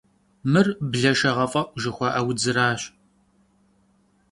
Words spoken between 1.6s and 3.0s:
жыхуаӏэ удзращ.